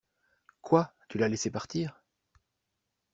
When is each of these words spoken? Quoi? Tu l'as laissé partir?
Quoi? 0.63 0.93
Tu 1.09 1.19
l'as 1.19 1.27
laissé 1.27 1.51
partir? 1.51 2.01